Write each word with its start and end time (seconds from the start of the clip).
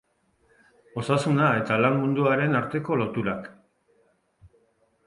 Osasuna 1.01 1.49
eta 1.59 1.77
lan 1.83 1.99
munduaren 1.99 2.61
arteko 2.63 2.99
loturak. 3.03 3.47